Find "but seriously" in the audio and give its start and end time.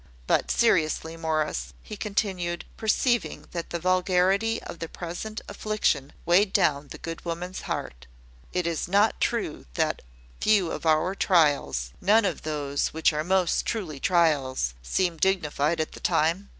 0.25-1.15